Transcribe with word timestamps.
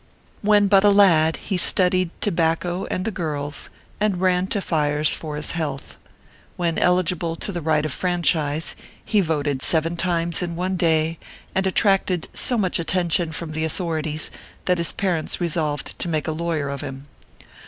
When 0.41 0.65
but 0.67 0.83
a 0.83 0.89
lad, 0.89 1.35
he 1.37 1.57
studied 1.57 2.09
tobacco 2.21 2.87
and 2.89 3.05
the 3.05 3.11
girls, 3.11 3.69
and 3.99 4.19
ran 4.19 4.47
to 4.47 4.59
fires 4.59 5.09
for 5.09 5.35
his 5.35 5.51
health. 5.51 5.95
When 6.55 6.79
eligible 6.79 7.35
to 7.35 7.51
the 7.51 7.61
right 7.61 7.85
of 7.85 7.93
franchise, 7.93 8.75
he 9.05 9.21
voted 9.21 9.61
seven 9.61 9.95
times 9.95 10.41
in 10.41 10.55
one 10.55 10.75
day, 10.75 11.19
and 11.53 11.67
attracted 11.67 12.29
so 12.33 12.57
much 12.57 12.79
atten 12.79 13.09
tion 13.09 13.31
from 13.31 13.51
the 13.51 13.63
authorities 13.63 14.31
that 14.65 14.79
his 14.79 14.91
parents 14.91 15.39
resolved 15.39 15.99
to 15.99 16.09
make 16.09 16.27
a 16.27 16.31
lawyer 16.31 16.69
of 16.69 16.81
him. 16.81 17.05